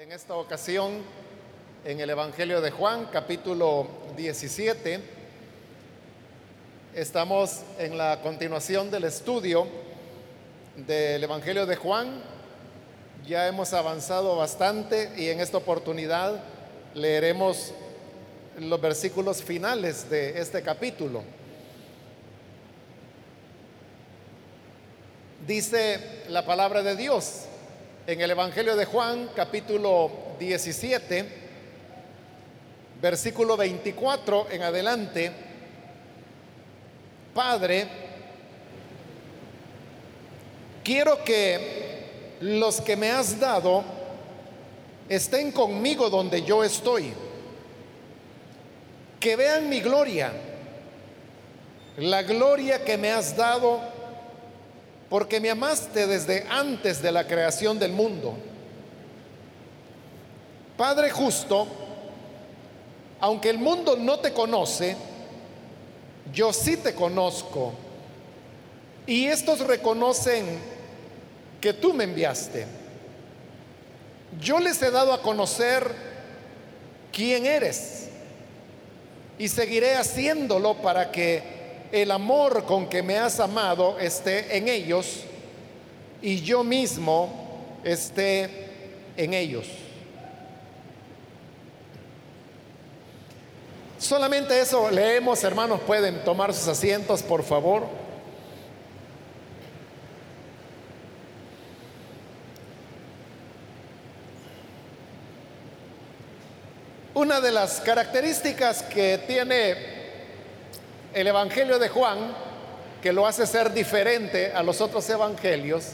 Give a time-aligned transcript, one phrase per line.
[0.00, 1.02] En esta ocasión,
[1.84, 4.98] en el Evangelio de Juan, capítulo 17,
[6.94, 9.66] estamos en la continuación del estudio
[10.74, 12.22] del Evangelio de Juan.
[13.26, 16.44] Ya hemos avanzado bastante y en esta oportunidad
[16.94, 17.74] leeremos
[18.58, 21.22] los versículos finales de este capítulo.
[25.46, 27.49] Dice la palabra de Dios
[28.10, 31.28] en el Evangelio de Juan, capítulo 17,
[33.00, 35.30] versículo 24 en adelante,
[37.32, 37.86] Padre,
[40.82, 43.84] quiero que los que me has dado
[45.08, 47.12] estén conmigo donde yo estoy,
[49.20, 50.32] que vean mi gloria,
[51.96, 53.80] la gloria que me has dado
[55.10, 58.34] porque me amaste desde antes de la creación del mundo.
[60.76, 61.66] Padre justo,
[63.18, 64.96] aunque el mundo no te conoce,
[66.32, 67.72] yo sí te conozco.
[69.04, 70.46] Y estos reconocen
[71.60, 72.66] que tú me enviaste.
[74.40, 75.92] Yo les he dado a conocer
[77.12, 78.08] quién eres
[79.38, 81.59] y seguiré haciéndolo para que
[81.92, 85.24] el amor con que me has amado esté en ellos
[86.22, 88.48] y yo mismo esté
[89.16, 89.66] en ellos.
[93.98, 97.86] Solamente eso leemos, hermanos, pueden tomar sus asientos, por favor.
[107.12, 109.99] Una de las características que tiene
[111.12, 112.18] el Evangelio de Juan,
[113.02, 115.92] que lo hace ser diferente a los otros evangelios,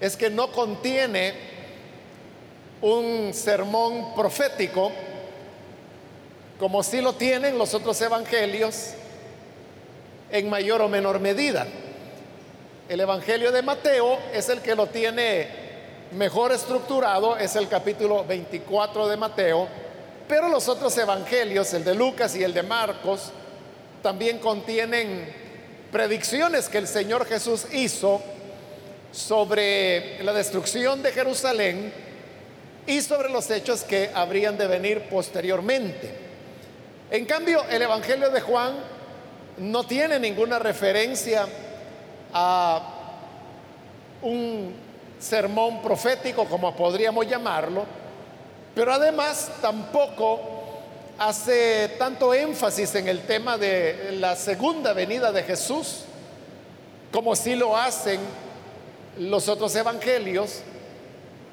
[0.00, 1.34] es que no contiene
[2.80, 4.92] un sermón profético,
[6.58, 8.90] como si lo tienen los otros evangelios
[10.30, 11.66] en mayor o menor medida.
[12.88, 15.48] El Evangelio de Mateo es el que lo tiene
[16.12, 19.68] mejor estructurado, es el capítulo 24 de Mateo,
[20.28, 23.32] pero los otros evangelios, el de Lucas y el de Marcos,
[24.02, 25.32] también contienen
[25.92, 28.22] predicciones que el Señor Jesús hizo
[29.12, 31.92] sobre la destrucción de Jerusalén
[32.86, 36.10] y sobre los hechos que habrían de venir posteriormente.
[37.10, 38.74] En cambio, el Evangelio de Juan
[39.58, 41.46] no tiene ninguna referencia
[42.32, 42.96] a
[44.22, 44.74] un
[45.18, 47.84] sermón profético, como podríamos llamarlo,
[48.74, 50.59] pero además tampoco
[51.20, 56.04] hace tanto énfasis en el tema de la segunda venida de Jesús,
[57.12, 58.18] como si lo hacen
[59.18, 60.62] los otros evangelios.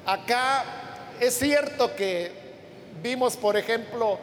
[0.06, 0.64] Acá
[1.20, 2.32] es cierto que
[3.02, 4.18] vimos, por ejemplo,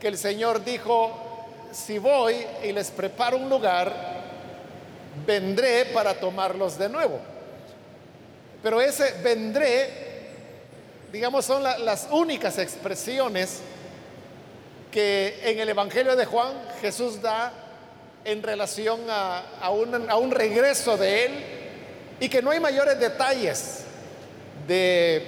[0.00, 3.92] que el Señor dijo, si voy y les preparo un lugar,
[5.24, 7.20] vendré para tomarlos de nuevo.
[8.60, 9.88] Pero ese vendré,
[11.12, 13.60] digamos, son las únicas expresiones
[14.90, 17.52] que en el Evangelio de Juan Jesús da
[18.24, 21.44] en relación a, un, regreso de él
[22.20, 23.84] y que no hay mayores detalles
[24.66, 25.26] de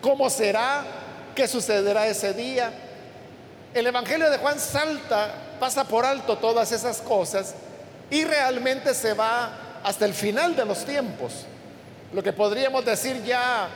[0.00, 0.84] cómo será,
[1.34, 2.72] qué sucederá ese día.
[3.72, 7.54] El Evangelio de Juan salta, pasa por alto todas esas cosas
[8.10, 11.46] y realmente se va hasta el final de los tiempos.
[12.12, 13.68] Lo que podríamos decir ya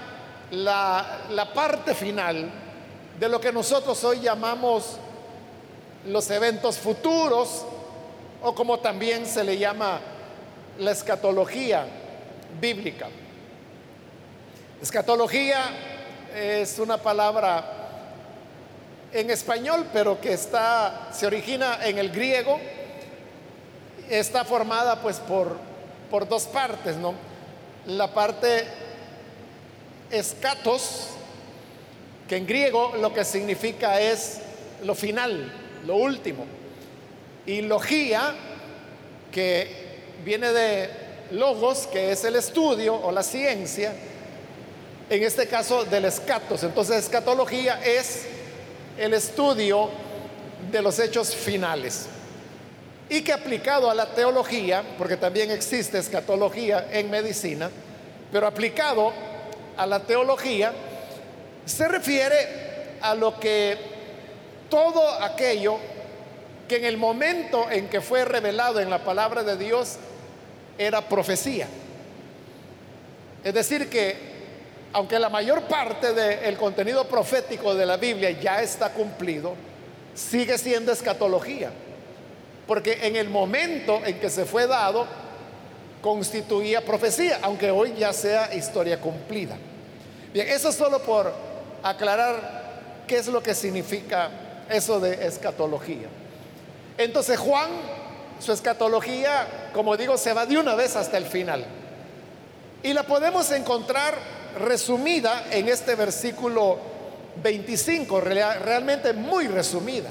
[0.50, 2.65] la parte final
[3.18, 4.96] de lo que nosotros hoy llamamos
[6.06, 7.64] los eventos futuros
[8.42, 10.00] o como también se le llama
[10.78, 11.86] la escatología
[12.60, 13.08] bíblica.
[14.80, 15.70] Escatología
[16.34, 17.72] es una palabra
[19.12, 22.60] en español, pero que está se origina en el griego.
[24.08, 25.56] Está formada pues por
[26.10, 27.14] por dos partes, ¿no?
[27.86, 28.66] La parte
[30.10, 31.08] escatos
[32.28, 34.38] que en griego lo que significa es
[34.84, 35.52] lo final,
[35.86, 36.44] lo último.
[37.46, 38.34] Y logía,
[39.30, 39.68] que
[40.24, 40.90] viene de
[41.32, 43.94] logos, que es el estudio o la ciencia,
[45.08, 46.62] en este caso del escatos.
[46.64, 48.26] Entonces, escatología es
[48.98, 49.88] el estudio
[50.70, 52.06] de los hechos finales.
[53.08, 57.70] Y que aplicado a la teología, porque también existe escatología en medicina,
[58.32, 59.12] pero aplicado
[59.76, 60.72] a la teología,
[61.66, 63.76] se refiere a lo que
[64.70, 65.78] todo aquello
[66.68, 69.96] que en el momento en que fue revelado en la palabra de Dios
[70.78, 71.68] era profecía.
[73.44, 74.16] Es decir, que
[74.92, 79.54] aunque la mayor parte del contenido profético de la Biblia ya está cumplido,
[80.14, 81.70] sigue siendo escatología.
[82.66, 85.06] Porque en el momento en que se fue dado,
[86.00, 89.56] constituía profecía, aunque hoy ya sea historia cumplida.
[90.32, 91.45] Bien, eso solo por
[91.88, 94.30] aclarar qué es lo que significa
[94.68, 96.08] eso de escatología.
[96.98, 97.70] Entonces Juan,
[98.40, 101.64] su escatología, como digo, se va de una vez hasta el final.
[102.82, 104.14] Y la podemos encontrar
[104.58, 106.78] resumida en este versículo
[107.42, 110.08] 25, realmente muy resumida.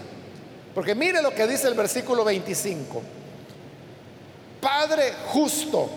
[0.74, 3.02] Porque mire lo que dice el versículo 25.
[4.62, 5.90] Padre justo.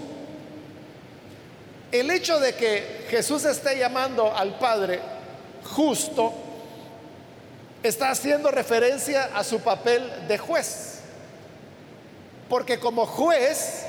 [1.91, 5.01] El hecho de que Jesús esté llamando al Padre
[5.65, 6.33] justo
[7.83, 11.01] está haciendo referencia a su papel de juez.
[12.49, 13.85] Porque como juez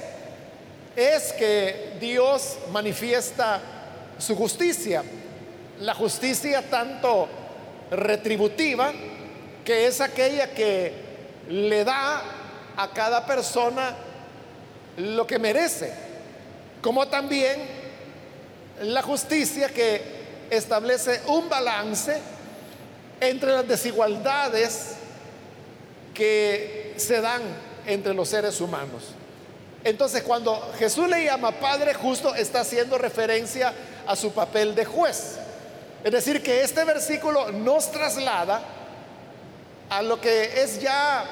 [0.96, 3.62] es que Dios manifiesta
[4.18, 5.04] su justicia.
[5.80, 7.30] La justicia tanto
[7.90, 8.92] retributiva,
[9.64, 10.94] que es aquella que
[11.48, 12.22] le da
[12.76, 13.96] a cada persona
[14.98, 15.94] lo que merece,
[16.82, 17.62] como también
[18.82, 20.19] la justicia que
[20.50, 22.20] establece un balance
[23.20, 24.96] entre las desigualdades
[26.14, 27.42] que se dan
[27.86, 29.14] entre los seres humanos.
[29.84, 33.74] Entonces, cuando Jesús le llama Padre justo, está haciendo referencia
[34.06, 35.38] a su papel de juez.
[36.04, 38.62] Es decir, que este versículo nos traslada
[39.90, 41.26] a lo que es ya,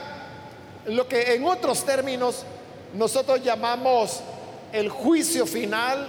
[0.86, 2.44] lo que en otros términos
[2.94, 4.22] nosotros llamamos
[4.72, 6.08] el juicio final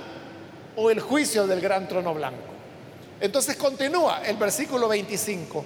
[0.77, 2.58] o el juicio del gran trono blanco.
[3.21, 5.65] Entonces continúa el versículo 25.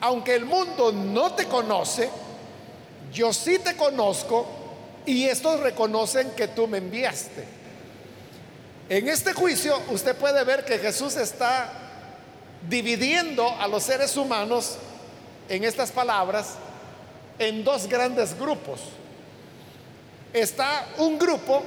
[0.00, 2.10] Aunque el mundo no te conoce,
[3.12, 4.46] yo sí te conozco
[5.06, 7.44] y estos reconocen que tú me enviaste.
[8.88, 11.72] En este juicio usted puede ver que Jesús está
[12.68, 14.76] dividiendo a los seres humanos
[15.48, 16.56] en estas palabras
[17.38, 18.80] en dos grandes grupos.
[20.32, 21.62] Está un grupo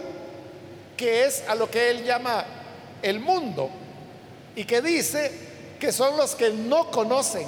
[0.95, 2.45] que es a lo que él llama
[3.01, 3.69] el mundo
[4.57, 5.31] y que dice
[5.79, 7.47] que son los que no conocen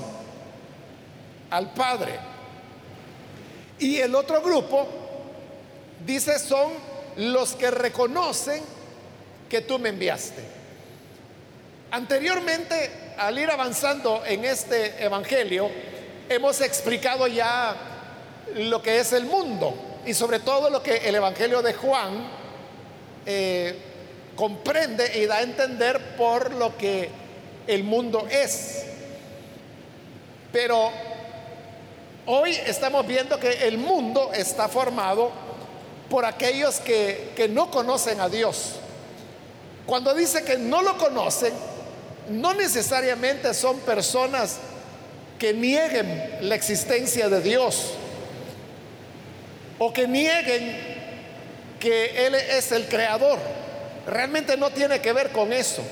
[1.49, 2.19] al Padre.
[3.79, 4.87] Y el otro grupo
[6.05, 6.71] dice son
[7.17, 8.61] los que reconocen
[9.49, 10.43] que tú me enviaste.
[11.89, 15.71] Anteriormente, al ir avanzando en este Evangelio,
[16.29, 17.75] hemos explicado ya
[18.53, 19.73] lo que es el mundo
[20.05, 22.27] y sobre todo lo que el Evangelio de Juan
[23.25, 23.75] eh,
[24.39, 27.09] comprende y da a entender por lo que
[27.67, 28.83] el mundo es.
[30.53, 30.89] Pero
[32.25, 35.29] hoy estamos viendo que el mundo está formado
[36.09, 38.75] por aquellos que, que no conocen a Dios.
[39.85, 41.51] Cuando dice que no lo conocen,
[42.29, 44.59] no necesariamente son personas
[45.37, 47.91] que nieguen la existencia de Dios
[49.79, 50.77] o que nieguen
[51.77, 53.37] que Él es el creador.
[54.09, 55.83] Realmente no tiene que ver con eso,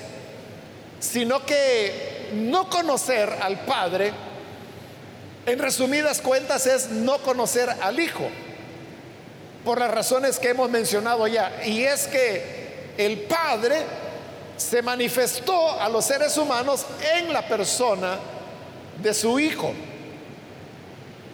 [1.00, 4.12] sino que no conocer al Padre,
[5.46, 8.28] en resumidas cuentas, es no conocer al Hijo,
[9.64, 11.62] por las razones que hemos mencionado ya.
[11.66, 13.84] Y es que el Padre
[14.58, 16.86] se manifestó a los seres humanos
[17.16, 18.18] en la persona
[19.02, 19.74] de su Hijo.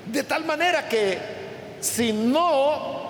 [0.06, 1.18] De tal manera que
[1.80, 3.04] si no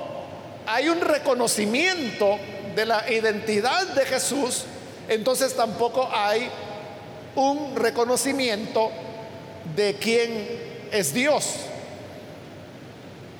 [0.68, 2.38] hay un reconocimiento
[2.76, 4.64] de la identidad de Jesús,
[5.08, 6.50] entonces tampoco hay
[7.36, 8.92] un reconocimiento
[9.76, 10.48] de quién
[10.92, 11.56] es Dios.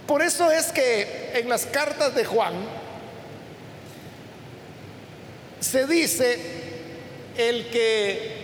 [0.08, 2.54] Por eso es que en las cartas de Juan
[5.60, 6.40] se dice
[7.38, 8.44] el que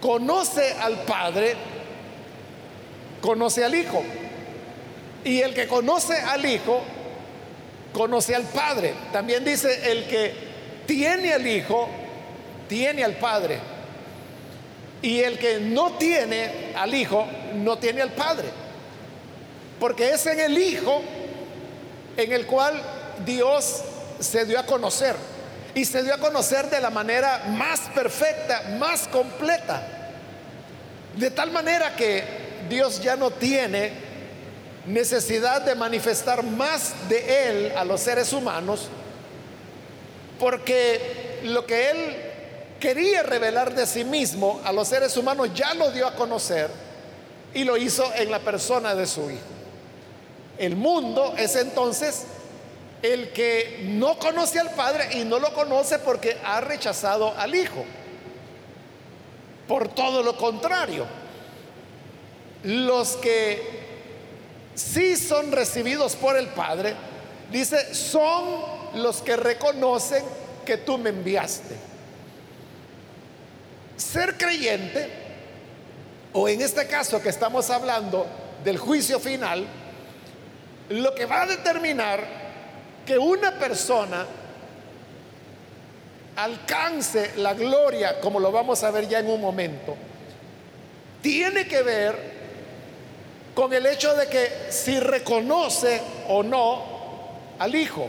[0.00, 1.54] conoce al Padre,
[3.20, 4.02] conoce al Hijo.
[5.24, 6.82] Y el que conoce al Hijo,
[7.96, 8.92] conoce al Padre.
[9.10, 10.34] También dice, el que
[10.86, 11.88] tiene al Hijo,
[12.68, 13.58] tiene al Padre.
[15.00, 18.48] Y el que no tiene al Hijo, no tiene al Padre.
[19.80, 21.02] Porque es en el Hijo
[22.18, 22.82] en el cual
[23.24, 23.82] Dios
[24.20, 25.16] se dio a conocer
[25.74, 29.86] y se dio a conocer de la manera más perfecta, más completa.
[31.16, 32.22] De tal manera que
[32.68, 34.05] Dios ya no tiene
[34.86, 38.88] necesidad de manifestar más de Él a los seres humanos,
[40.38, 42.16] porque lo que Él
[42.80, 46.70] quería revelar de sí mismo a los seres humanos ya lo dio a conocer
[47.54, 49.40] y lo hizo en la persona de su Hijo.
[50.58, 52.24] El mundo es entonces
[53.02, 57.84] el que no conoce al Padre y no lo conoce porque ha rechazado al Hijo.
[59.68, 61.06] Por todo lo contrario,
[62.62, 63.85] los que
[64.76, 66.94] sí son recibidos por el Padre,
[67.50, 68.44] dice, son
[68.94, 70.22] los que reconocen
[70.64, 71.74] que tú me enviaste.
[73.96, 75.08] Ser creyente,
[76.32, 78.26] o en este caso que estamos hablando
[78.62, 79.66] del juicio final,
[80.90, 82.20] lo que va a determinar
[83.06, 84.26] que una persona
[86.36, 89.96] alcance la gloria, como lo vamos a ver ya en un momento,
[91.22, 92.35] tiene que ver
[93.56, 96.84] con el hecho de que si reconoce o no
[97.58, 98.06] al Hijo.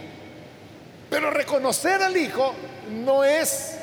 [1.09, 2.53] Pero reconocer al Hijo
[2.89, 3.75] no es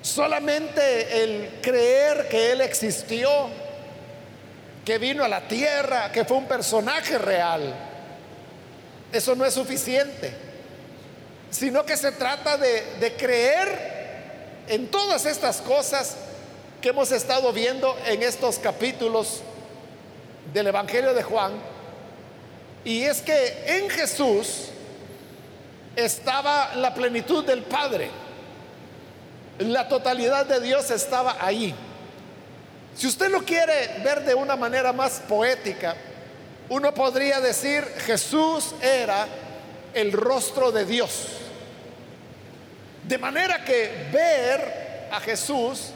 [0.00, 3.28] solamente el creer que Él existió,
[4.84, 7.74] que vino a la tierra, que fue un personaje real.
[9.12, 10.32] Eso no es suficiente,
[11.50, 13.96] sino que se trata de, de creer
[14.68, 16.16] en todas estas cosas
[16.80, 19.42] que hemos estado viendo en estos capítulos
[20.52, 21.52] del Evangelio de Juan,
[22.84, 24.68] y es que en Jesús
[25.96, 28.10] estaba la plenitud del Padre.
[29.58, 31.74] La totalidad de Dios estaba ahí.
[32.94, 35.96] Si usted lo quiere ver de una manera más poética,
[36.68, 39.26] uno podría decir, Jesús era
[39.92, 41.26] el rostro de Dios.
[43.02, 45.90] De manera que ver a Jesús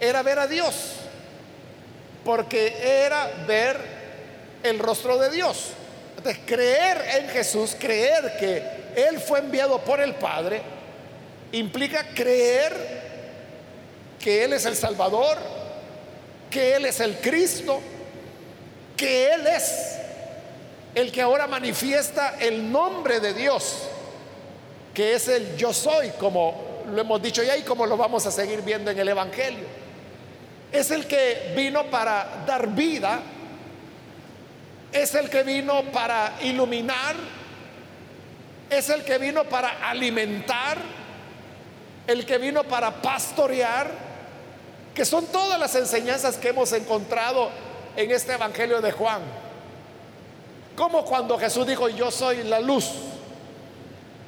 [0.00, 1.03] era ver a Dios
[2.24, 3.76] porque era ver
[4.62, 5.70] el rostro de Dios.
[6.16, 8.62] Entonces, creer en Jesús, creer que
[8.96, 10.62] Él fue enviado por el Padre,
[11.52, 12.72] implica creer
[14.18, 15.36] que Él es el Salvador,
[16.50, 17.80] que Él es el Cristo,
[18.96, 19.98] que Él es
[20.94, 23.80] el que ahora manifiesta el nombre de Dios,
[24.94, 28.30] que es el yo soy, como lo hemos dicho ya y como lo vamos a
[28.30, 29.83] seguir viendo en el Evangelio
[30.74, 33.20] es el que vino para dar vida,
[34.92, 37.14] es el que vino para iluminar,
[38.68, 40.78] es el que vino para alimentar,
[42.08, 43.88] el que vino para pastorear,
[44.92, 47.50] que son todas las enseñanzas que hemos encontrado
[47.96, 49.22] en este Evangelio de Juan.
[50.74, 52.90] Como cuando Jesús dijo, yo soy la luz,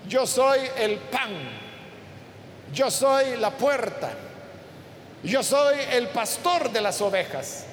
[0.08, 1.32] yo soy el pan,
[2.72, 4.25] yo soy la puerta.
[5.26, 7.64] Yo soy el pastor de las ovejas.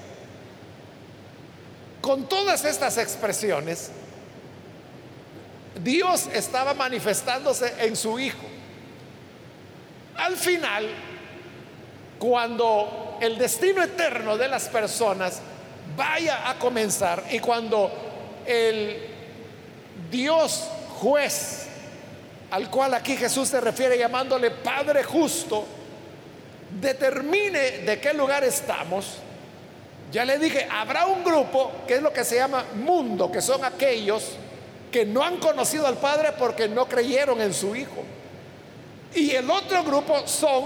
[2.01, 3.91] Con todas estas expresiones,
[5.83, 8.41] Dios estaba manifestándose en su Hijo.
[10.17, 10.89] Al final,
[12.17, 15.39] cuando el destino eterno de las personas
[15.95, 17.91] vaya a comenzar y cuando
[18.47, 18.97] el
[20.09, 20.67] Dios
[20.99, 21.67] juez,
[22.49, 25.82] al cual aquí Jesús se refiere llamándole Padre justo,
[26.79, 29.17] determine de qué lugar estamos,
[30.11, 33.65] ya le dije, habrá un grupo que es lo que se llama mundo, que son
[33.65, 34.33] aquellos
[34.91, 38.03] que no han conocido al Padre porque no creyeron en su Hijo.
[39.15, 40.65] Y el otro grupo son,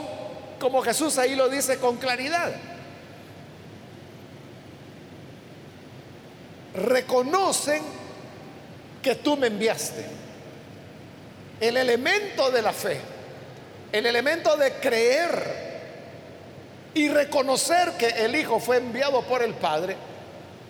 [0.59, 2.53] como Jesús ahí lo dice con claridad,
[6.73, 7.81] reconocen
[9.01, 10.05] que tú me enviaste.
[11.61, 12.99] El elemento de la fe,
[13.91, 15.56] el elemento de creer
[16.93, 19.95] y reconocer que el Hijo fue enviado por el Padre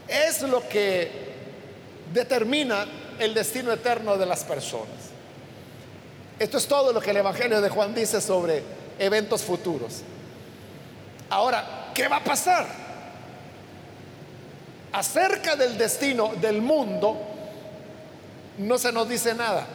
[0.07, 1.09] es lo que
[2.13, 2.85] determina
[3.19, 4.87] el destino eterno de las personas.
[6.39, 8.63] Esto es todo lo que el Evangelio de Juan dice sobre
[8.99, 10.01] eventos futuros.
[11.29, 12.67] Ahora, ¿qué va a pasar?
[14.91, 17.17] Acerca del destino del mundo
[18.59, 19.65] no se nos dice nada.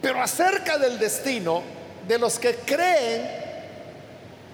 [0.00, 1.62] Pero acerca del destino
[2.06, 3.37] de los que creen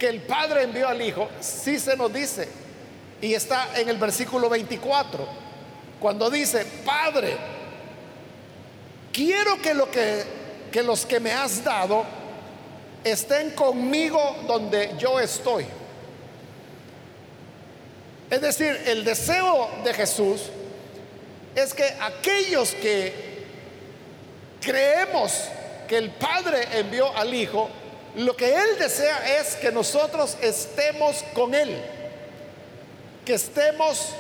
[0.04, 2.46] que el Padre envió al Hijo, sí se nos dice.
[3.22, 5.26] Y está en el versículo 24,
[5.98, 7.34] cuando dice, Padre,
[9.10, 10.22] quiero que, lo que,
[10.70, 12.04] que los que me has dado
[13.02, 15.64] estén conmigo donde yo estoy.
[18.28, 20.42] Es decir, el deseo de Jesús
[21.54, 23.46] es que aquellos que
[24.60, 25.48] creemos
[25.88, 27.70] que el Padre envió al Hijo,
[28.16, 31.82] lo que Él desea es que nosotros estemos con Él,
[33.24, 34.10] que estemos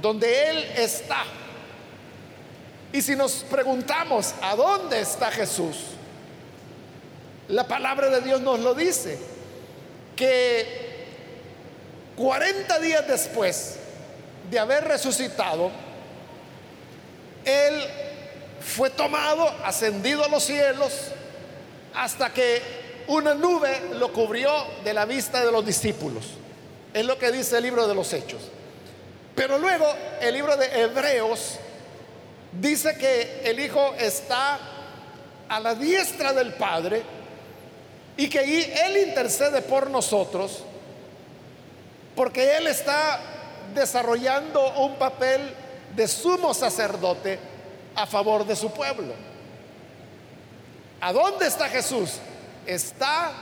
[0.00, 1.24] donde Él está.
[2.92, 5.76] Y si nos preguntamos, ¿a dónde está Jesús?
[7.48, 9.18] La palabra de Dios nos lo dice,
[10.16, 11.06] que
[12.16, 13.76] 40 días después
[14.50, 15.70] de haber resucitado,
[17.44, 17.84] Él
[18.60, 20.92] fue tomado, ascendido a los cielos,
[21.94, 22.77] hasta que
[23.08, 24.50] una nube lo cubrió
[24.84, 26.24] de la vista de los discípulos.
[26.92, 28.42] Es lo que dice el libro de los Hechos.
[29.34, 29.86] Pero luego
[30.20, 31.56] el libro de Hebreos
[32.52, 34.58] dice que el Hijo está
[35.48, 37.02] a la diestra del Padre
[38.16, 40.64] y que Él intercede por nosotros
[42.18, 43.20] porque Él está
[43.72, 45.54] desarrollando un papel
[45.94, 47.38] de sumo sacerdote
[47.94, 49.14] a favor de su pueblo.
[51.00, 52.14] ¿A dónde está Jesús?
[52.68, 53.32] Está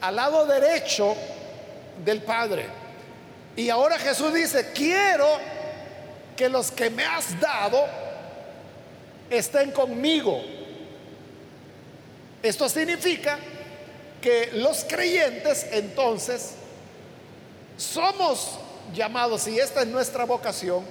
[0.00, 1.14] al lado derecho
[2.02, 2.64] del Padre.
[3.54, 5.28] Y ahora Jesús dice, quiero
[6.34, 7.84] que los que me has dado
[9.28, 10.40] estén conmigo.
[12.42, 13.38] Esto significa
[14.22, 16.52] que los creyentes entonces
[17.76, 18.58] somos
[18.94, 20.86] llamados, y esta es nuestra vocación,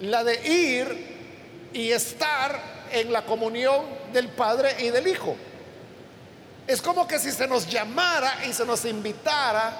[0.00, 2.60] la de ir y estar
[2.92, 5.34] en la comunión del Padre y del Hijo.
[6.66, 9.72] Es como que si se nos llamara y se nos invitara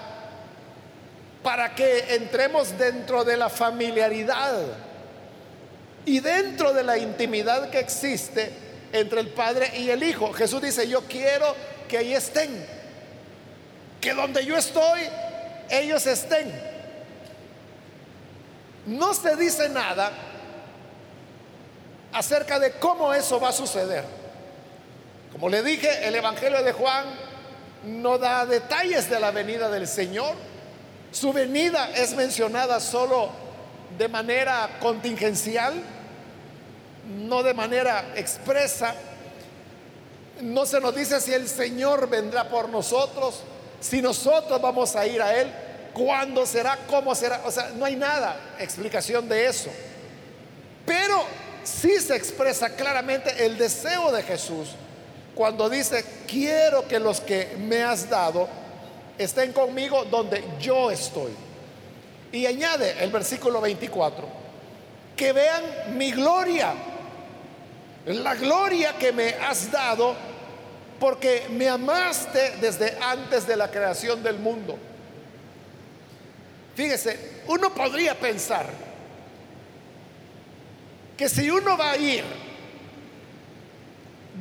[1.43, 4.63] para que entremos dentro de la familiaridad
[6.05, 8.51] y dentro de la intimidad que existe
[8.93, 10.33] entre el Padre y el Hijo.
[10.33, 11.55] Jesús dice, yo quiero
[11.89, 12.67] que ahí estén,
[14.01, 15.01] que donde yo estoy,
[15.71, 16.75] ellos estén.
[18.87, 20.13] No se dice nada
[22.13, 24.24] acerca de cómo eso va a suceder.
[25.35, 27.07] Como le dije, el Evangelio de Juan
[27.87, 30.33] no da detalles de la venida del Señor.
[31.11, 33.31] Su venida es mencionada solo
[33.99, 35.75] de manera contingencial,
[37.19, 38.95] no de manera expresa.
[40.41, 43.43] No se nos dice si el Señor vendrá por nosotros,
[43.81, 45.51] si nosotros vamos a ir a Él,
[45.93, 47.43] cuándo será, cómo será.
[47.45, 49.71] O sea, no hay nada, explicación de eso.
[50.87, 51.25] Pero
[51.65, 54.69] sí se expresa claramente el deseo de Jesús
[55.35, 58.49] cuando dice, quiero que los que me has dado
[59.19, 61.33] estén conmigo donde yo estoy.
[62.33, 64.27] Y añade el versículo 24,
[65.17, 65.63] que vean
[65.97, 66.75] mi gloria,
[68.07, 70.15] la gloria que me has dado,
[70.99, 74.77] porque me amaste desde antes de la creación del mundo.
[76.75, 78.67] Fíjese, uno podría pensar
[81.17, 82.25] que si uno va a ir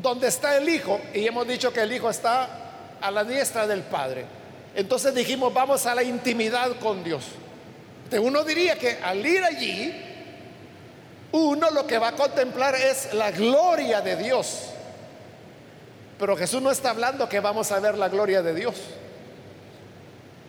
[0.02, 3.82] donde está el Hijo, y hemos dicho que el Hijo está a la diestra del
[3.82, 4.26] Padre,
[4.76, 7.24] entonces dijimos, vamos a la intimidad con Dios.
[8.06, 9.94] Entonces uno diría que al ir allí,
[11.32, 14.70] uno lo que va a contemplar es la gloria de Dios.
[16.20, 18.76] Pero Jesús no está hablando que vamos a ver la gloria de Dios.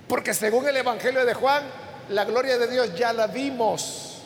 [0.09, 1.65] Porque según el Evangelio de Juan,
[2.11, 4.19] la gloria de Dios ya la vimos.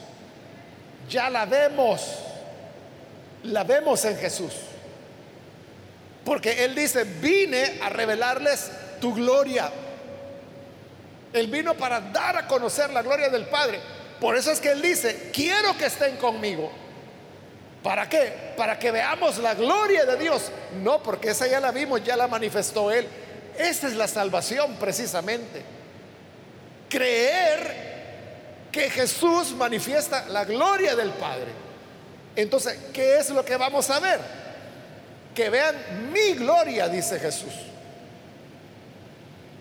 [1.09, 2.03] Ya la vemos.
[3.45, 4.53] La vemos en Jesús.
[6.29, 9.73] Porque Él dice, vine a revelarles tu gloria.
[11.33, 13.81] Él vino para dar a conocer la gloria del Padre.
[14.21, 16.71] Por eso es que Él dice, quiero que estén conmigo.
[17.83, 18.53] ¿Para qué?
[18.59, 20.53] Para que veamos la gloria de Dios.
[20.83, 23.09] No, porque esa ya la vimos, ya la manifestó Él.
[23.57, 25.63] Esa es la salvación precisamente.
[26.91, 31.53] Creer que Jesús manifiesta la gloria del Padre.
[32.37, 34.48] Entonces, ¿qué es lo que vamos a ver?
[35.39, 37.53] Que vean mi gloria, dice Jesús.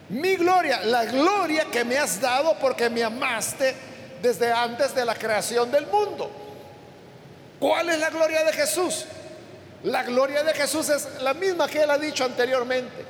[0.10, 3.76] Mi gloria, la gloria que me has dado porque me amaste
[4.20, 6.32] desde antes de la creación del mundo.
[7.60, 9.06] ¿Cuál es la gloria de Jesús?
[9.84, 13.06] La gloria de Jesús es la misma que él ha dicho anteriormente.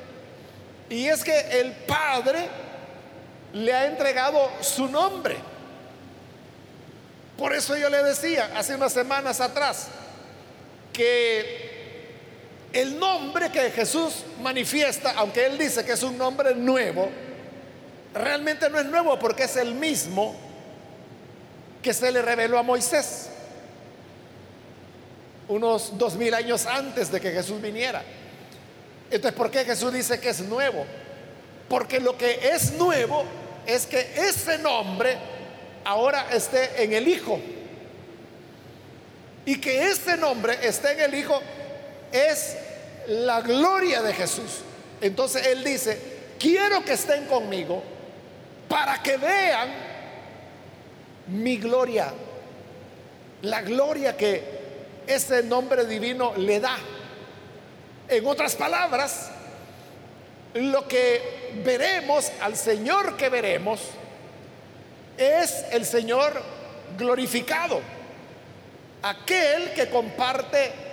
[0.90, 2.50] Y es que el Padre
[3.54, 5.38] le ha entregado su nombre.
[7.38, 9.88] Por eso yo le decía hace unas semanas atrás
[10.92, 11.67] que
[12.74, 17.10] el nombre que Jesús manifiesta, aunque Él dice que es un nombre nuevo,
[18.14, 20.36] realmente no es nuevo porque es el mismo
[21.82, 23.30] que se le reveló a Moisés
[25.48, 28.04] unos dos mil años antes de que Jesús viniera.
[29.10, 30.86] Entonces, ¿por qué Jesús dice que es nuevo?
[31.70, 33.24] Porque lo que es nuevo
[33.66, 35.18] es que ese nombre
[35.86, 37.40] ahora esté en el Hijo.
[39.46, 41.42] Y que ese nombre esté en el Hijo
[42.12, 42.58] es
[43.08, 44.62] la gloria de Jesús.
[45.02, 46.00] Entonces Él dice,
[46.40, 47.82] quiero que estén conmigo
[48.68, 49.70] para que vean
[51.28, 52.14] mi gloria,
[53.42, 54.58] la gloria que
[55.06, 56.78] ese nombre divino le da.
[58.10, 59.30] En otras palabras,
[60.54, 63.82] lo que veremos, al Señor que veremos,
[65.18, 66.42] es el Señor
[66.98, 67.82] glorificado,
[69.02, 70.87] aquel que comparte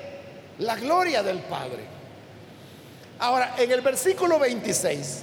[0.59, 1.85] la gloria del Padre.
[3.19, 5.23] Ahora, en el versículo 26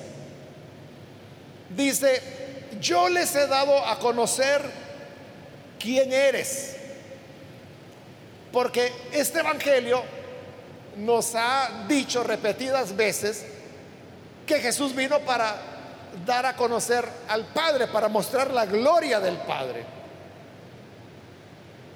[1.76, 2.22] dice,
[2.80, 4.62] yo les he dado a conocer
[5.80, 6.78] quién eres.
[8.52, 10.04] Porque este Evangelio
[10.98, 13.46] nos ha dicho repetidas veces
[14.46, 15.56] que Jesús vino para
[16.26, 20.00] dar a conocer al Padre, para mostrar la gloria del Padre.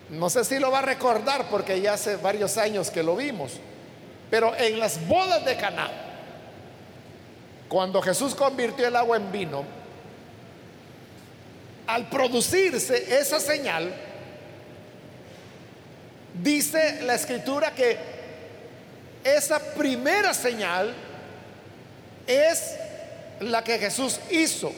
[0.10, 3.54] No sé si lo va a recordar porque ya hace varios años que lo vimos,
[4.30, 5.90] pero en las bodas de Caná,
[7.68, 9.64] cuando Jesús convirtió el agua en vino,
[11.88, 13.94] al producirse esa señal,
[16.42, 17.98] dice la escritura que
[19.24, 20.94] esa primera señal
[22.28, 22.76] es
[23.40, 24.72] la que Jesús hizo.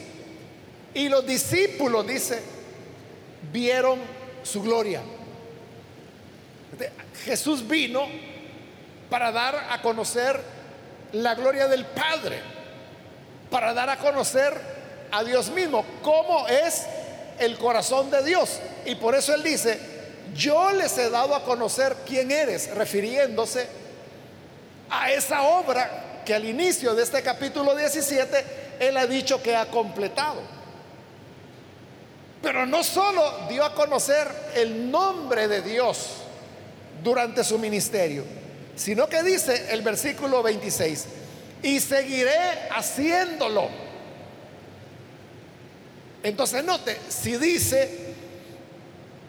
[0.93, 2.41] Y los discípulos, dice,
[3.51, 3.99] vieron
[4.43, 5.01] su gloria.
[7.25, 8.07] Jesús vino
[9.09, 10.39] para dar a conocer
[11.13, 12.39] la gloria del Padre,
[13.49, 14.53] para dar a conocer
[15.11, 16.85] a Dios mismo, cómo es
[17.39, 18.59] el corazón de Dios.
[18.85, 19.79] Y por eso Él dice,
[20.35, 23.67] yo les he dado a conocer quién eres, refiriéndose
[24.89, 29.67] a esa obra que al inicio de este capítulo 17 Él ha dicho que ha
[29.67, 30.41] completado.
[32.41, 36.26] Pero no solo dio a conocer el nombre de Dios
[37.03, 38.23] durante su ministerio,
[38.75, 41.05] sino que dice el versículo 26,
[41.63, 43.69] y seguiré haciéndolo.
[46.23, 48.07] Entonces note, si dice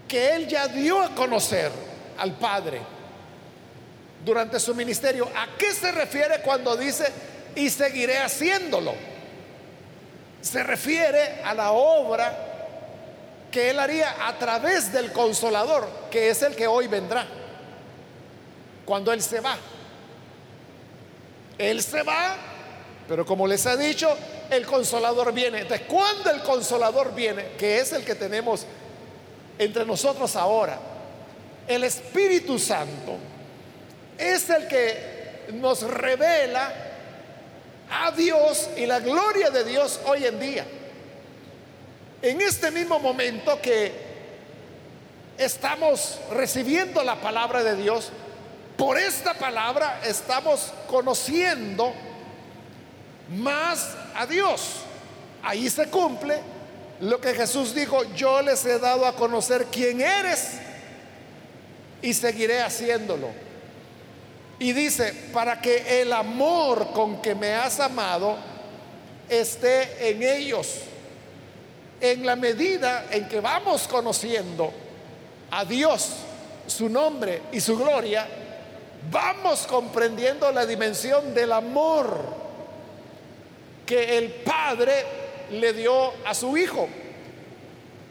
[0.06, 1.70] que Él ya dio a conocer
[2.18, 2.80] al Padre,
[4.24, 5.28] durante su ministerio.
[5.34, 7.06] ¿A qué se refiere cuando dice
[7.54, 8.94] y seguiré haciéndolo?
[10.40, 12.46] Se refiere a la obra
[13.50, 17.26] que él haría a través del consolador, que es el que hoy vendrá,
[18.88, 19.54] cuando él se va.
[21.58, 22.36] Él se va,
[23.06, 24.08] pero como les ha dicho,
[24.48, 25.60] el consolador viene.
[25.60, 28.64] Entonces, cuando el consolador viene, que es el que tenemos
[29.58, 30.80] entre nosotros ahora,
[31.66, 33.18] el Espíritu Santo,
[34.16, 36.72] es el que nos revela
[37.90, 40.64] a Dios y la gloria de Dios hoy en día.
[42.22, 43.92] En este mismo momento que
[45.36, 48.12] estamos recibiendo la palabra de Dios,
[48.78, 51.92] por esta palabra estamos conociendo
[53.36, 54.76] más a Dios.
[55.42, 56.40] Ahí se cumple
[57.00, 60.60] lo que Jesús dijo, yo les he dado a conocer quién eres
[62.00, 63.28] y seguiré haciéndolo.
[64.60, 68.36] Y dice, para que el amor con que me has amado
[69.28, 70.82] esté en ellos.
[72.00, 74.72] En la medida en que vamos conociendo
[75.50, 76.10] a Dios,
[76.68, 78.28] su nombre y su gloria,
[79.10, 82.36] vamos comprendiendo la dimensión del amor
[83.86, 85.04] que el Padre
[85.50, 86.88] le dio a su Hijo.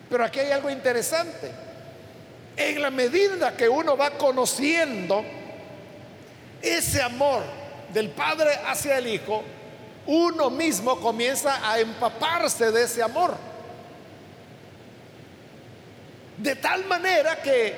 [0.10, 1.52] Pero aquí hay algo interesante.
[2.56, 5.23] En la medida que uno va conociendo,
[6.62, 7.43] ese amor
[7.93, 9.43] del Padre hacia el Hijo,
[10.08, 13.36] uno mismo comienza a empaparse de ese amor.
[16.38, 17.76] De tal manera que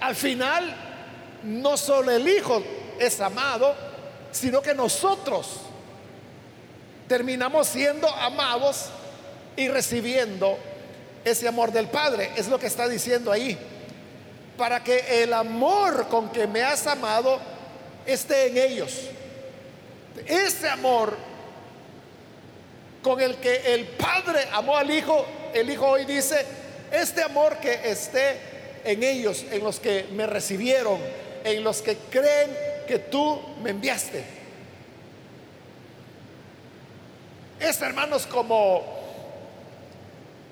[0.00, 0.87] al final
[1.42, 2.62] no solo el Hijo
[2.98, 3.74] es amado,
[4.32, 5.46] sino que nosotros
[7.06, 8.86] terminamos siendo amados
[9.56, 10.58] y recibiendo
[11.24, 12.30] ese amor del Padre.
[12.36, 13.58] Es lo que está diciendo ahí.
[14.56, 17.40] Para que el amor con que me has amado
[18.06, 19.02] esté en ellos.
[20.26, 21.16] Ese amor
[23.02, 25.24] con el que el Padre amó al Hijo,
[25.54, 26.44] el Hijo hoy dice,
[26.90, 28.36] este amor que esté
[28.84, 30.98] en ellos, en los que me recibieron,
[31.44, 32.50] en los que creen
[32.86, 34.24] que tú me enviaste.
[37.60, 38.82] Es, hermanos, como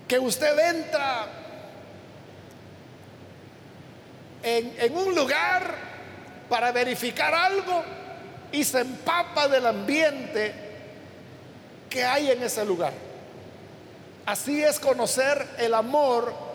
[0.09, 1.27] que usted entra
[4.43, 5.75] en, en un lugar
[6.49, 7.85] para verificar algo
[8.53, 10.53] y se empapa del ambiente
[11.91, 12.93] que hay en ese lugar.
[14.27, 16.46] Así es conocer el amor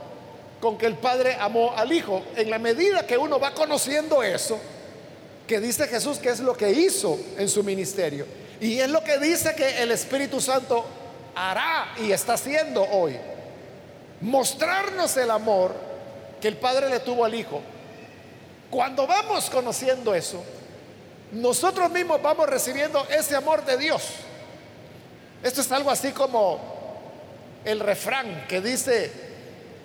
[0.61, 2.23] con que el Padre amó al Hijo.
[2.35, 4.59] En la medida que uno va conociendo eso,
[5.47, 8.25] que dice Jesús que es lo que hizo en su ministerio.
[8.61, 10.85] Y es lo que dice que el Espíritu Santo
[11.35, 13.17] hará y está haciendo hoy.
[14.21, 15.73] Mostrarnos el amor
[16.39, 17.59] que el Padre le tuvo al Hijo.
[18.69, 20.41] Cuando vamos conociendo eso,
[21.31, 24.03] nosotros mismos vamos recibiendo ese amor de Dios.
[25.43, 26.59] Esto es algo así como
[27.65, 29.30] el refrán que dice,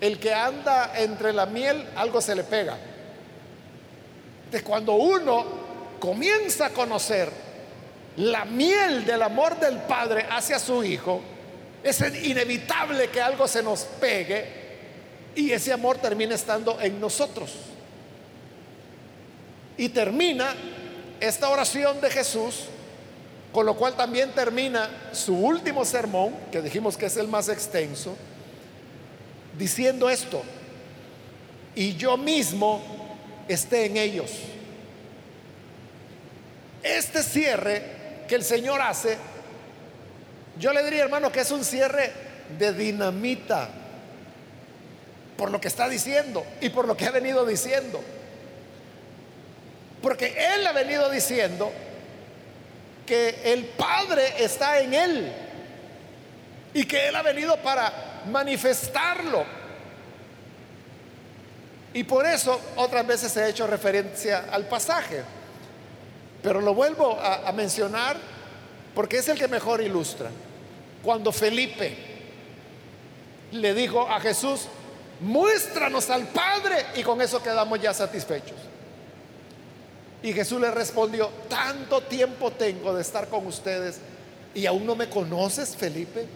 [0.00, 2.76] el que anda entre la miel, algo se le pega.
[4.50, 5.44] De cuando uno
[5.98, 7.30] comienza a conocer
[8.18, 11.20] la miel del amor del Padre hacia su Hijo,
[11.82, 14.44] es inevitable que algo se nos pegue
[15.34, 17.52] y ese amor termina estando en nosotros.
[19.76, 20.54] Y termina
[21.20, 22.64] esta oración de Jesús,
[23.52, 28.16] con lo cual también termina su último sermón, que dijimos que es el más extenso,
[29.58, 30.42] diciendo esto,
[31.74, 32.80] y yo mismo
[33.48, 34.30] esté en ellos.
[36.82, 37.82] Este cierre
[38.28, 39.16] que el Señor hace,
[40.58, 42.12] yo le diría hermano que es un cierre
[42.58, 43.68] de dinamita
[45.36, 48.00] por lo que está diciendo y por lo que ha venido diciendo.
[50.00, 51.70] Porque Él ha venido diciendo
[53.04, 55.32] que el Padre está en Él
[56.72, 59.44] y que Él ha venido para manifestarlo.
[61.94, 65.22] Y por eso otras veces ha hecho referencia al pasaje.
[66.42, 68.16] Pero lo vuelvo a, a mencionar
[68.94, 70.30] porque es el que mejor ilustra.
[71.02, 71.96] Cuando Felipe
[73.52, 74.68] le dijo a Jesús,
[75.20, 78.56] muéstranos al Padre y con eso quedamos ya satisfechos.
[80.22, 84.00] Y Jesús le respondió, tanto tiempo tengo de estar con ustedes
[84.54, 86.26] y aún no me conoces, Felipe.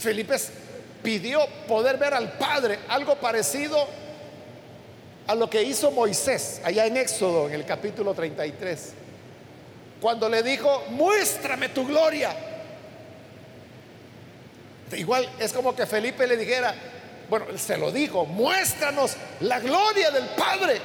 [0.00, 0.36] Felipe
[1.02, 3.86] pidió poder ver al Padre, algo parecido
[5.26, 8.92] a lo que hizo Moisés allá en Éxodo, en el capítulo 33,
[10.00, 12.34] cuando le dijo, muéstrame tu gloria.
[14.92, 16.74] Igual es como que Felipe le dijera,
[17.28, 20.80] bueno, se lo dijo, muéstranos la gloria del Padre.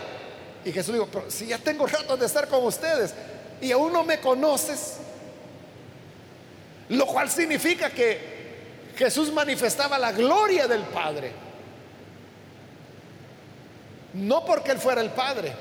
[0.63, 3.13] Y Jesús dijo, pero si ya tengo rato de estar con ustedes
[3.61, 4.97] y aún no me conoces,
[6.89, 8.34] lo cual significa que
[8.95, 11.31] Jesús manifestaba la gloria del Padre.
[14.13, 15.51] No porque Él fuera el Padre,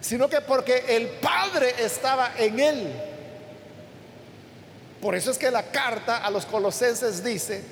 [0.00, 2.92] sino que porque el Padre estaba en Él.
[5.00, 7.62] Por eso es que la carta a los colosenses dice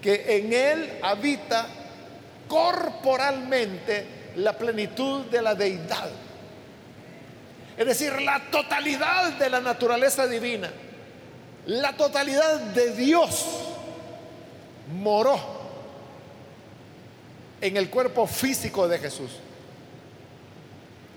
[0.00, 1.66] que en Él habita
[2.48, 6.10] corporalmente la plenitud de la deidad.
[7.76, 10.70] Es decir, la totalidad de la naturaleza divina,
[11.66, 13.46] la totalidad de Dios
[14.92, 15.38] moró
[17.60, 19.30] en el cuerpo físico de Jesús.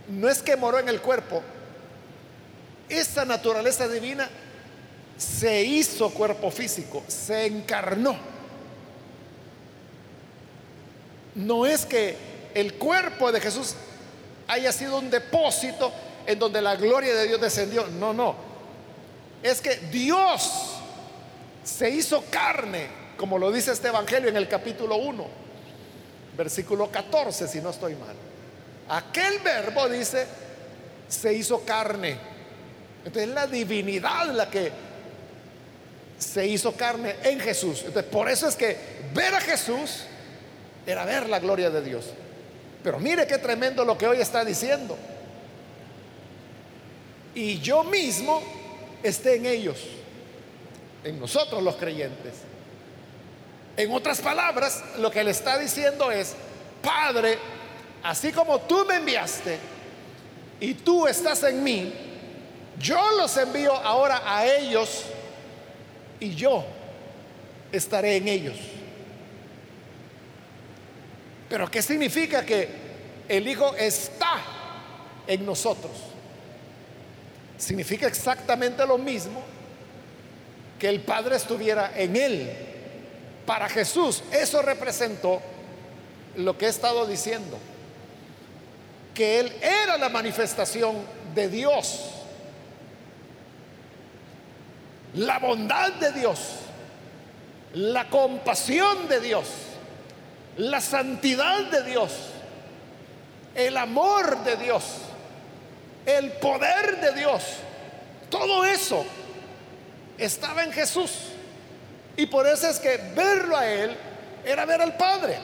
[0.10, 1.42] No es que moró en el cuerpo,
[2.90, 4.30] esa naturaleza divina
[5.18, 8.16] se hizo cuerpo físico, se encarnó.
[11.36, 12.16] No es que
[12.54, 13.76] el cuerpo de Jesús
[14.48, 15.92] haya sido un depósito
[16.28, 17.88] en donde la gloria de Dios descendió.
[17.88, 18.36] No, no.
[19.42, 20.74] Es que Dios
[21.64, 22.88] se hizo carne,
[23.24, 25.26] como lo dice este Evangelio en el capítulo 1,
[26.36, 28.14] versículo 14, si no estoy mal.
[28.90, 30.28] Aquel verbo dice,
[31.08, 32.18] se hizo carne.
[32.98, 34.74] Entonces es la divinidad la que
[36.20, 37.84] se hizo carne en Jesús.
[37.86, 38.76] Entonces, por eso es que
[39.14, 40.04] ver a Jesús
[40.86, 42.08] era ver la gloria de Dios.
[42.84, 44.98] Pero mire qué tremendo lo que hoy está diciendo.
[47.36, 48.44] Y yo mismo
[49.02, 49.78] esté en ellos,
[51.06, 52.52] en nosotros los creyentes.
[53.76, 56.36] En otras palabras, lo que le está diciendo es,
[56.82, 57.40] Padre,
[58.04, 59.58] así como tú me enviaste
[60.60, 61.94] y tú estás en mí,
[62.80, 65.06] yo los envío ahora a ellos
[66.20, 66.64] y yo
[67.72, 68.58] estaré en ellos.
[71.50, 72.68] Pero ¿qué significa que
[73.28, 74.42] el Hijo está
[75.28, 75.92] en nosotros?
[77.58, 79.42] Significa exactamente lo mismo
[80.80, 82.73] que el Padre estuviera en Él.
[83.46, 85.42] Para Jesús eso representó
[86.36, 87.58] lo que he estado diciendo,
[89.14, 90.96] que Él era la manifestación
[91.36, 92.14] de Dios
[95.16, 96.40] la bondad de Dios,
[97.74, 99.46] la compasión de Dios,
[100.58, 102.12] la santidad de Dios,
[103.56, 104.84] el amor de Dios,
[106.06, 107.44] el poder de Dios,
[108.30, 109.06] todo eso
[110.18, 111.12] estaba en Jesús.
[112.16, 113.96] Y por eso es que verlo a Él
[114.46, 115.38] era ver al Padre.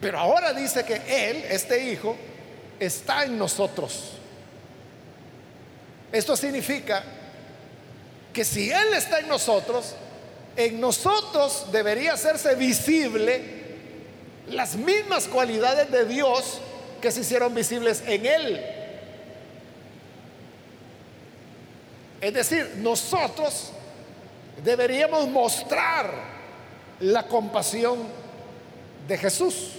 [0.00, 2.16] Pero ahora dice que Él, este Hijo,
[2.78, 4.12] está en nosotros.
[6.12, 7.02] Esto significa
[8.32, 9.94] que si Él está en nosotros,
[10.56, 13.60] en nosotros debería hacerse visible
[14.48, 16.60] las mismas cualidades de Dios
[17.00, 18.64] que se hicieron visibles en Él.
[22.20, 23.72] Es decir, nosotros
[24.62, 26.12] deberíamos mostrar
[27.00, 27.98] la compasión
[29.08, 29.72] de Jesús,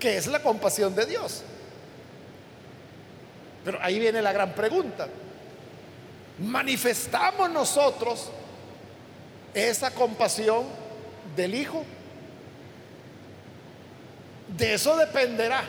[0.00, 1.42] que es la compasión de Dios.
[3.64, 5.08] Pero ahí viene la gran pregunta.
[6.38, 8.30] ¿Manifestamos nosotros
[9.54, 10.64] esa compasión
[11.34, 11.84] del Hijo?
[14.56, 15.64] De eso dependerá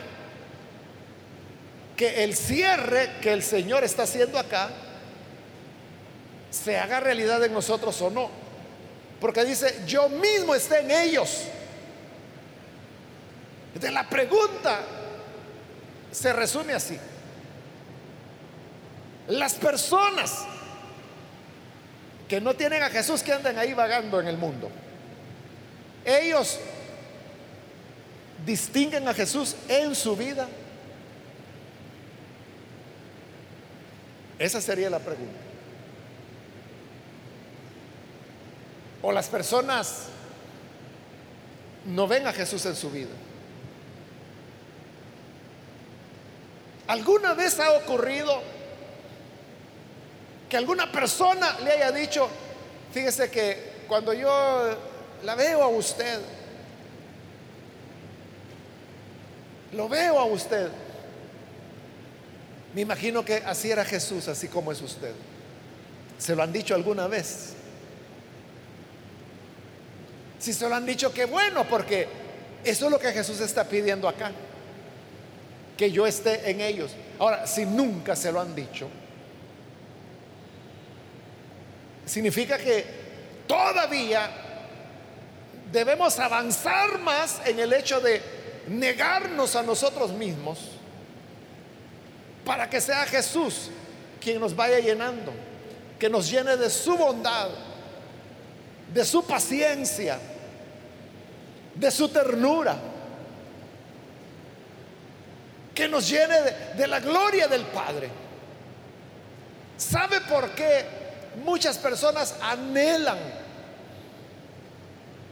[1.96, 4.70] que el cierre que el Señor está haciendo acá
[6.50, 8.30] se haga realidad en nosotros o no.
[9.20, 11.44] Porque dice, yo mismo esté en ellos.
[13.74, 14.80] De la pregunta
[16.10, 16.98] se resume así.
[19.28, 20.46] Las personas
[22.28, 24.70] que no tienen a Jesús, que andan ahí vagando en el mundo,
[26.04, 26.58] ellos
[28.46, 30.48] distinguen a Jesús en su vida.
[34.38, 35.47] Esa sería la pregunta.
[39.02, 40.06] O las personas
[41.86, 43.10] no ven a Jesús en su vida.
[46.88, 48.42] ¿Alguna vez ha ocurrido
[50.48, 52.28] que alguna persona le haya dicho,
[52.92, 54.76] fíjese que cuando yo
[55.22, 56.18] la veo a usted,
[59.72, 60.70] lo veo a usted,
[62.74, 65.12] me imagino que así era Jesús, así como es usted.
[66.18, 67.54] ¿Se lo han dicho alguna vez?
[70.48, 72.08] Si se lo han dicho, qué bueno, porque
[72.64, 74.32] eso es lo que Jesús está pidiendo acá.
[75.76, 76.90] Que yo esté en ellos.
[77.18, 78.88] Ahora, si nunca se lo han dicho,
[82.06, 82.82] significa que
[83.46, 84.30] todavía
[85.70, 88.22] debemos avanzar más en el hecho de
[88.68, 90.60] negarnos a nosotros mismos
[92.46, 93.68] para que sea Jesús
[94.18, 95.30] quien nos vaya llenando,
[95.98, 97.50] que nos llene de su bondad,
[98.94, 100.18] de su paciencia,
[101.78, 102.76] de su ternura,
[105.74, 106.40] que nos llene
[106.76, 108.10] de, la gloria del Padre.
[109.76, 110.84] ¿Sabe por qué
[111.44, 113.18] muchas personas anhelan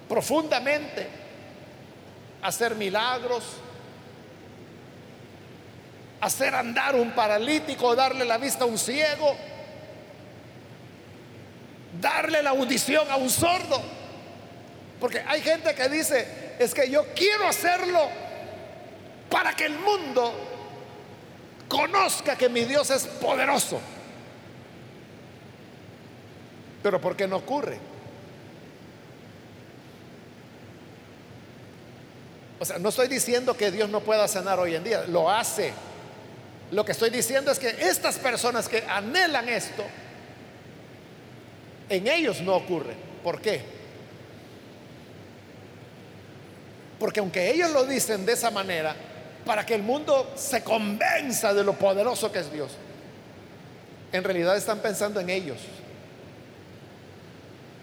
[0.08, 1.08] profundamente
[2.42, 3.42] hacer milagros,
[6.20, 9.36] hacer andar un paralítico, darle la vista a un ciego?
[12.00, 13.80] darle la audición a un sordo.
[15.00, 16.26] Porque hay gente que dice,
[16.58, 18.08] es que yo quiero hacerlo
[19.28, 20.32] para que el mundo
[21.68, 23.80] conozca que mi Dios es poderoso.
[26.82, 27.78] Pero ¿por qué no ocurre?
[32.58, 35.72] O sea, no estoy diciendo que Dios no pueda sanar hoy en día, lo hace.
[36.70, 39.84] Lo que estoy diciendo es que estas personas que anhelan esto,
[41.88, 42.94] en ellos no ocurre.
[43.22, 43.75] ¿Por qué?
[46.98, 48.94] Porque aunque ellos lo dicen de esa manera,
[49.44, 52.72] para que el mundo se convenza de lo poderoso que es Dios,
[54.12, 55.58] en realidad están pensando en ellos.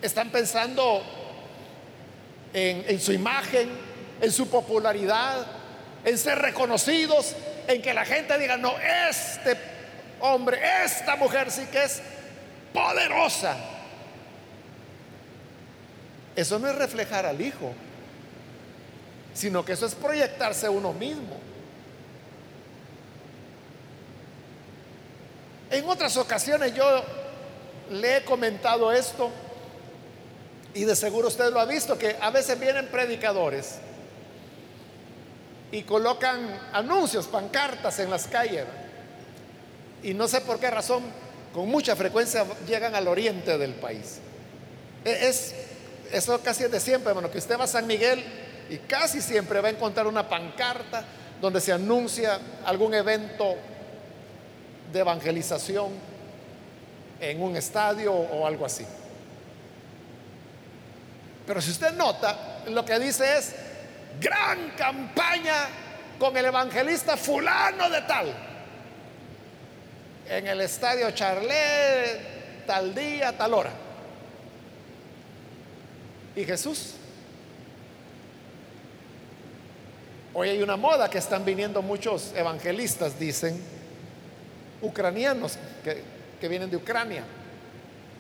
[0.02, 1.02] Están pensando
[2.54, 3.69] en, su imagen,
[4.21, 5.45] en su popularidad,
[6.04, 7.36] en ser reconocidos,
[7.67, 8.73] en que la gente diga, no,
[9.10, 9.58] este
[10.19, 12.02] hombre, esta mujer sí que es
[12.73, 13.56] poderosa.
[16.36, 17.73] Eso no es reflejar al Hijo,
[19.34, 21.38] sino que eso es proyectarse uno mismo.
[25.72, 26.86] En otras ocasiones yo
[27.89, 29.32] le he comentado esto
[30.74, 33.76] y de seguro usted lo ha visto, que a veces vienen predicadores
[35.72, 38.65] y colocan anuncios, pancartas en las calles.
[40.04, 41.04] Y no sé por qué razón,
[41.54, 44.19] con mucha frecuencia llegan al oriente del país.
[45.06, 45.56] E-, es
[46.12, 48.24] eso casi es de siempre, hermano, que usted va a San Miguel
[48.73, 51.03] y casi siempre va a encontrar una pancarta
[51.39, 53.55] donde se anuncia algún evento
[54.91, 55.91] de evangelización
[57.19, 58.83] en un estadio o algo así.
[61.45, 63.53] Pero si usted nota, lo que dice es
[64.19, 65.67] gran campaña
[66.17, 68.34] con el evangelista fulano de tal.
[70.28, 73.71] En el estadio Charlet, tal día, tal hora.
[76.36, 76.95] ¿Y Jesús?
[80.36, 83.61] Hoy hay una moda que están viniendo muchos evangelistas, dicen,
[84.81, 86.01] ucranianos que,
[86.39, 87.23] que vienen de Ucrania.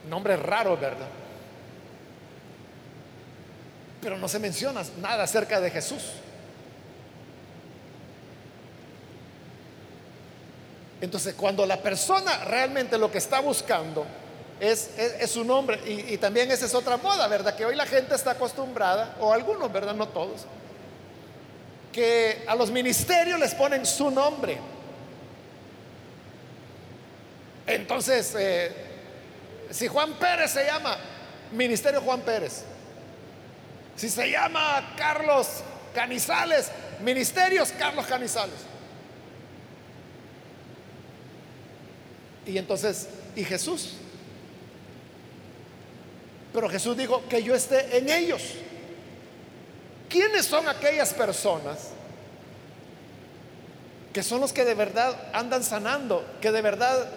[0.07, 1.07] Nombre raro, ¿verdad?
[4.01, 6.03] Pero no se menciona nada acerca de Jesús.
[11.01, 14.05] Entonces, cuando la persona realmente lo que está buscando
[14.59, 14.91] es,
[15.27, 15.79] su nombre.
[15.85, 17.55] Y, y, también esa es otra moda, ¿verdad?
[17.55, 19.95] Que hoy la gente está acostumbrada, o algunos, ¿verdad?
[19.95, 20.45] No todos,
[21.93, 24.57] que a los ministerios les ponen su nombre.
[27.65, 28.71] Entonces, eh,
[29.69, 30.97] si Juan Pérez se llama
[31.53, 32.65] Ministerio Juan Pérez,
[33.95, 35.47] si se llama Carlos
[35.93, 36.69] Canizales,
[37.01, 38.55] Ministerios Carlos Canizales.
[42.45, 43.93] Y entonces, ¿y Jesús?
[46.51, 48.41] Pero Jesús dijo que yo esté en ellos.
[50.13, 51.87] ¿Quiénes son aquellas personas
[54.13, 57.09] que son los que de verdad andan sanando, que de verdad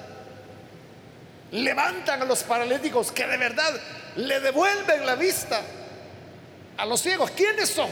[1.50, 3.70] levantan a los paralíticos, que de verdad
[4.16, 5.60] le devuelven la vista
[6.78, 7.32] a los ciegos?
[7.32, 7.90] ¿Quiénes son?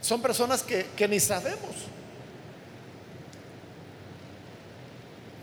[0.00, 1.70] Son personas que, ni sabemos.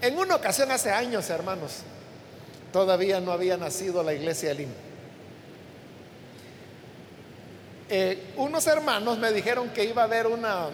[0.02, 1.84] En una ocasión hace años, hermanos,
[2.74, 4.85] todavía no había nacido la iglesia de Lima.
[7.88, 10.70] Eh, unos hermanos me dijeron que iba a haber una,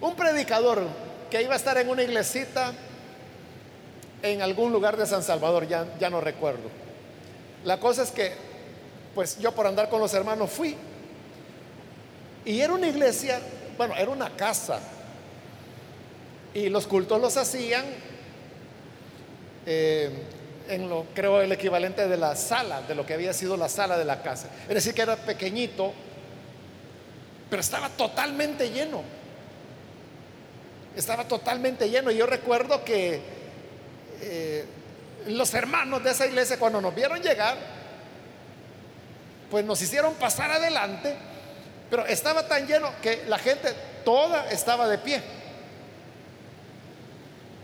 [0.00, 0.82] un predicador
[1.30, 2.72] que iba a estar en una iglesita
[4.22, 6.68] en algún lugar de San Salvador, ya, ya no recuerdo.
[7.64, 8.32] La cosa es que,
[9.14, 10.76] pues yo por andar con los hermanos fui.
[12.44, 13.40] Y era una iglesia,
[13.76, 14.80] bueno, era una casa.
[16.54, 17.84] Y los cultos los hacían
[19.66, 20.10] eh,
[20.68, 23.98] en lo, creo, el equivalente de la sala, de lo que había sido la sala
[23.98, 24.48] de la casa.
[24.68, 25.92] Es decir, que era pequeñito,
[27.50, 29.02] pero estaba totalmente lleno.
[30.94, 32.10] Estaba totalmente lleno.
[32.10, 33.20] Y yo recuerdo que
[34.20, 34.64] eh,
[35.26, 37.56] los hermanos de esa iglesia, cuando nos vieron llegar,
[39.50, 41.14] pues nos hicieron pasar adelante,
[41.90, 43.72] pero estaba tan lleno que la gente
[44.04, 45.22] toda estaba de pie.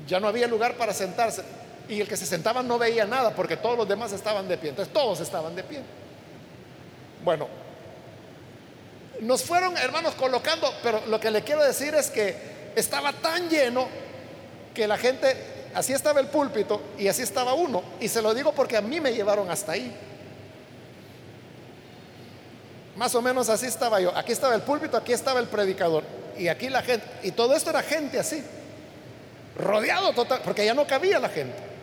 [0.06, 1.42] Ya no había lugar para sentarse.
[1.88, 4.70] Y el que se sentaba no veía nada porque todos los demás estaban de pie.
[4.70, 5.82] Entonces todos estaban de pie.
[7.22, 7.48] Bueno,
[9.20, 13.86] nos fueron hermanos colocando, pero lo que le quiero decir es que estaba tan lleno
[14.74, 15.36] que la gente,
[15.74, 17.82] así estaba el púlpito y así estaba uno.
[18.00, 19.94] Y se lo digo porque a mí me llevaron hasta ahí.
[22.96, 24.16] Más o menos así estaba yo.
[24.16, 26.04] Aquí estaba el púlpito, aquí estaba el predicador.
[26.36, 27.06] Y aquí la gente.
[27.22, 28.42] Y todo esto era gente así.
[29.56, 31.73] Rodeado total, porque ya no cabía la gente.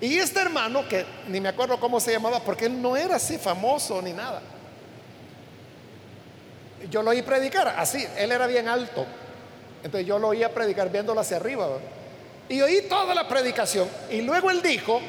[0.00, 3.38] Y este hermano, que ni me acuerdo cómo se llamaba, porque él no era así
[3.38, 4.42] famoso ni nada.
[6.90, 9.06] Yo lo oí predicar, así, él era bien alto.
[9.82, 11.68] Entonces yo lo oía predicar viéndolo hacia arriba.
[12.48, 13.88] Y oí toda la predicación.
[14.10, 15.00] Y luego él dijo,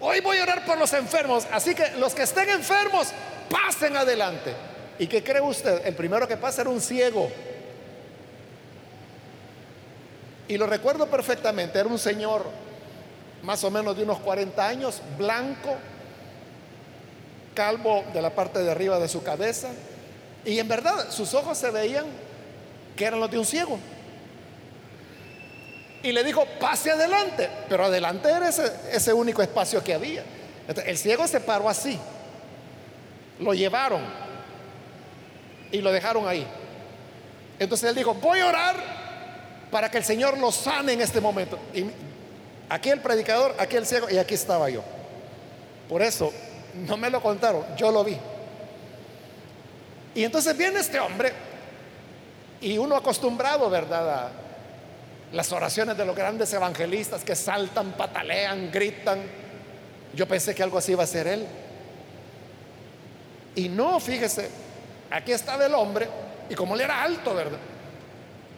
[0.00, 3.08] hoy voy a orar por los enfermos, así que los que estén enfermos,
[3.50, 4.54] pasen adelante.
[4.98, 5.84] ¿Y qué cree usted?
[5.86, 7.30] El primero que pasa era un ciego.
[10.46, 12.44] Y lo recuerdo perfectamente, era un señor
[13.42, 15.76] más o menos de unos 40 años, blanco,
[17.54, 19.68] calvo de la parte de arriba de su cabeza.
[20.44, 22.06] Y en verdad sus ojos se veían
[22.96, 23.78] que eran los de un ciego.
[26.02, 27.48] Y le dijo, pase adelante.
[27.68, 30.24] Pero adelante era ese, único espacio que había.
[30.86, 31.98] el ciego se paró así.
[33.38, 34.02] Lo llevaron
[35.72, 36.46] y lo dejaron ahí.
[37.58, 38.76] Entonces él dijo, voy a orar
[39.70, 41.58] para que el Señor lo sane en este momento.
[42.70, 44.82] Aquí el predicador, aquí el ciego y aquí estaba yo.
[45.88, 46.32] Por eso,
[46.86, 48.16] no me lo contaron, yo lo vi.
[50.14, 51.32] Y entonces viene este hombre
[52.60, 54.08] y uno acostumbrado, ¿verdad?
[54.08, 54.30] A
[55.32, 59.20] las oraciones de los grandes evangelistas que saltan, patalean, gritan.
[60.14, 61.46] Yo pensé que algo así iba a ser él.
[63.56, 64.48] Y no, fíjese,
[65.10, 66.08] aquí estaba el hombre
[66.48, 67.58] y como él era alto, ¿verdad?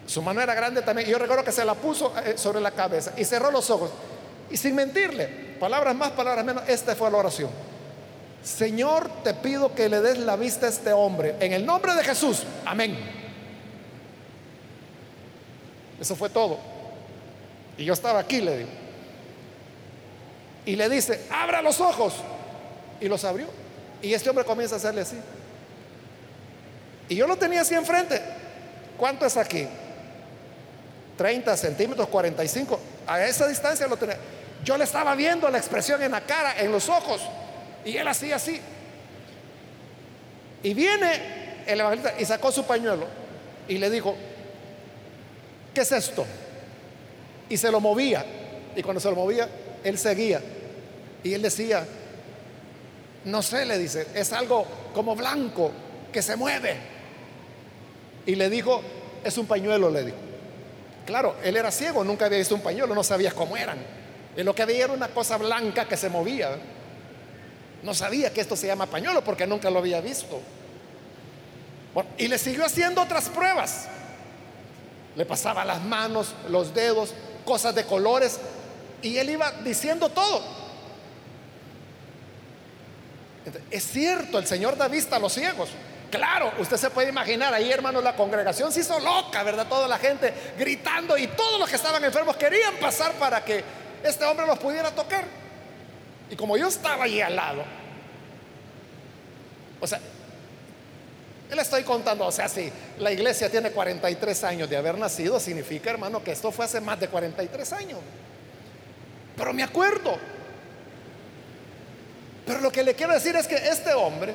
[0.07, 1.09] Su mano era grande también.
[1.09, 3.91] Yo recuerdo que se la puso eh, sobre la cabeza y cerró los ojos.
[4.51, 5.27] Y sin mentirle,
[5.59, 7.51] palabras más, palabras menos, esta fue la oración.
[8.43, 11.37] Señor, te pido que le des la vista a este hombre.
[11.41, 12.43] En el nombre de Jesús.
[12.67, 12.99] Amén.
[16.01, 16.59] Eso fue todo.
[17.79, 18.71] Y yo estaba aquí, le digo.
[20.67, 22.15] Y le dice, abra los ojos.
[23.01, 23.47] Y los abrió.
[24.03, 25.17] Y este hombre comienza a hacerle así.
[27.09, 28.21] Y yo lo tenía así enfrente.
[28.97, 29.67] ¿Cuánto es aquí?
[31.23, 32.81] 30 centímetros, 45.
[33.07, 34.17] A esa distancia lo tenía.
[34.65, 37.23] Yo le estaba viendo la expresión en la cara, en los ojos.
[37.85, 38.61] Y él hacía así.
[40.65, 43.07] Y viene el evangelista y sacó su pañuelo
[43.69, 44.17] y le dijo,
[45.73, 46.27] ¿qué es esto?
[47.49, 48.27] Y se lo movía.
[48.75, 49.49] Y cuando se lo movía,
[49.85, 50.41] él seguía.
[51.23, 51.87] Y él decía,
[53.27, 55.71] no sé, le dice, es algo como blanco
[56.13, 56.75] que se mueve.
[58.27, 58.83] Y le dijo,
[59.23, 60.32] es un pañuelo, le dijo.
[61.13, 63.77] Claro, él era ciego, nunca había visto un pañuelo, no sabía cómo eran.
[64.35, 66.57] Y lo que veía era una cosa blanca que se movía.
[67.83, 70.41] No sabía que esto se llama pañuelo porque nunca lo había visto.
[72.17, 73.89] y le siguió haciendo otras pruebas.
[75.15, 77.13] Le pasaba las manos, los dedos,
[77.45, 78.39] cosas de colores,
[79.03, 80.43] y él iba diciendo todo.
[83.71, 85.69] Es cierto, el Señor da vista a los ciegos.
[86.13, 89.67] Claro, usted se puede imaginar ahí, hermanos, la congregación se hizo loca, ¿verdad?
[89.67, 93.65] Toda la gente gritando y todos los que estaban enfermos querían pasar para que
[94.05, 95.25] este hombre los pudiera tocar.
[96.29, 97.65] Y como yo estaba allí al lado,
[99.81, 100.01] o sea,
[101.51, 105.89] le estoy contando, o sea, si la iglesia tiene 43 años de haber nacido, significa,
[105.89, 108.01] hermano, que esto fue hace más de 43 años.
[109.35, 110.19] Pero me acuerdo.
[112.45, 114.35] Pero lo que le quiero decir es que este hombre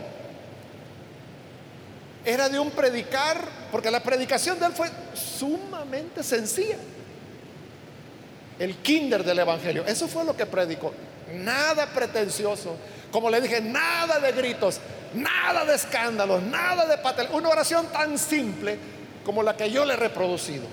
[2.27, 3.39] era de un predicar,
[3.71, 6.75] porque la predicación de él fue sumamente sencilla.
[8.59, 10.93] El kinder del Evangelio, eso fue lo que predicó.
[11.33, 12.75] Nada pretencioso,
[13.11, 14.81] como le dije, nada de gritos,
[15.13, 17.29] nada de escándalos, nada de patel.
[17.31, 18.77] Una oración tan simple
[19.23, 20.65] como la que yo le he reproducido,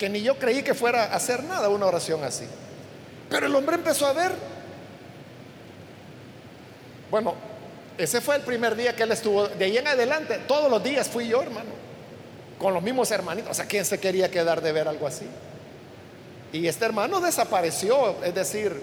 [0.00, 2.46] que ni yo creí que fuera a hacer nada una oración así.
[3.30, 4.32] Pero el hombre empezó a ver.
[7.08, 7.53] Bueno,
[7.96, 9.46] ese fue el primer día que él estuvo.
[9.46, 11.70] De ahí en adelante, todos los días fui yo, hermano.
[12.58, 13.50] Con los mismos hermanitos.
[13.50, 15.26] O sea, ¿quién se quería quedar de ver algo así?
[16.52, 18.80] Y este hermano desapareció, es decir,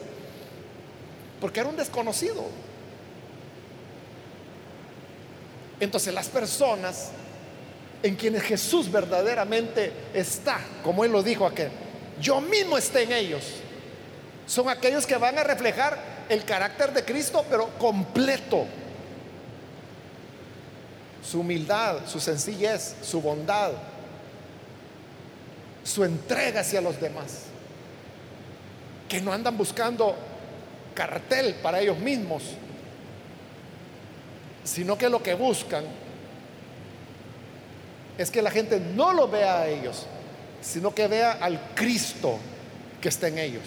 [1.40, 2.44] porque era un desconocido.
[5.80, 7.12] Entonces las personas
[8.04, 11.72] en quienes Jesús verdaderamente está, como él lo dijo aquel,
[12.20, 13.44] yo mismo esté en ellos,
[14.46, 15.98] son aquellos que van a reflejar
[16.30, 18.66] el carácter de Cristo, pero completo
[21.32, 23.72] su humildad, su sencillez, su bondad,
[25.82, 27.44] su entrega hacia los demás,
[29.08, 30.14] que no andan buscando
[30.94, 32.44] cartel para ellos mismos,
[34.66, 35.86] sino que lo que buscan
[38.18, 40.06] es que la gente no lo vea a ellos,
[40.62, 42.40] sino que vea al Cristo
[43.00, 43.64] que está en ellos.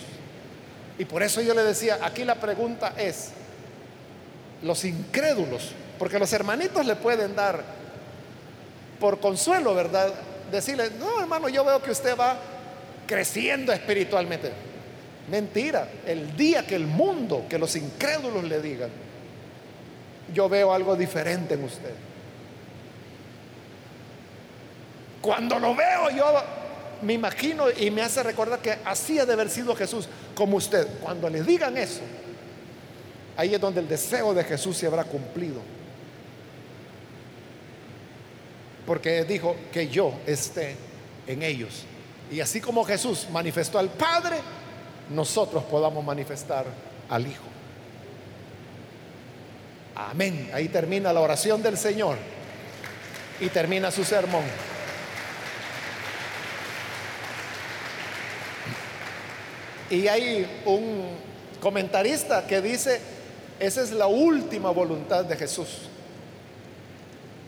[0.99, 3.31] Y por eso yo le decía, aquí la pregunta es,
[4.62, 7.63] los incrédulos porque los hermanitos le pueden dar
[8.99, 10.13] por consuelo, ¿verdad?
[10.51, 12.37] Decirle, no, hermano, yo veo que usted va
[13.07, 14.51] creciendo espiritualmente.
[15.31, 18.91] Mentira, el día que el mundo, que los incrédulos le digan,
[20.33, 21.95] yo veo algo diferente en usted.
[25.21, 26.25] Cuando lo veo yo
[27.03, 30.87] me imagino y me hace recordar que así ha de haber sido Jesús como usted.
[31.01, 32.01] Cuando le digan eso,
[33.37, 35.61] ahí es donde el deseo de Jesús se habrá cumplido
[38.87, 40.76] porque dijo que yo esté
[41.26, 41.85] en ellos.
[42.30, 44.37] Y así como Jesús manifestó al Padre,
[45.11, 46.66] nosotros podamos manifestar
[47.09, 47.45] al Hijo.
[49.95, 50.51] Amén.
[50.53, 52.16] Ahí termina la oración del Señor
[53.41, 54.45] y termina su sermón.
[59.91, 61.09] Y hay un
[61.61, 63.01] comentarista que dice,
[63.61, 65.82] esa es la última voluntad de Jesús,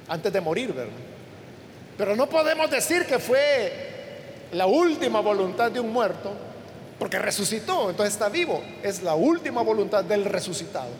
[0.06, 0.92] antes de morir, ¿verdad?
[1.96, 3.72] Pero no podemos decir que fue
[4.52, 6.32] la última voluntad de un muerto,
[6.98, 8.62] porque resucitó, entonces está vivo.
[8.82, 10.90] Es la última voluntad del resucitado.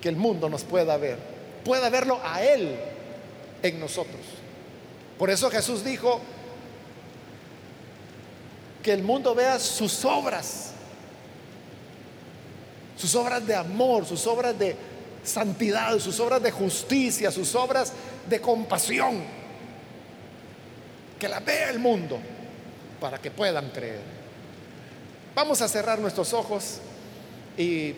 [0.00, 1.18] Que el mundo nos pueda ver,
[1.64, 2.76] pueda verlo a Él
[3.62, 4.20] en nosotros.
[5.18, 6.20] Por eso Jesús dijo
[8.82, 10.72] que el mundo vea sus obras,
[12.96, 14.74] sus obras de amor, sus obras de
[15.24, 17.92] santidad, sus obras de justicia, sus obras
[18.28, 19.22] de compasión.
[21.18, 22.18] Que la vea el mundo
[23.00, 24.00] para que puedan creer.
[25.34, 26.78] Vamos a cerrar nuestros ojos
[27.56, 27.94] y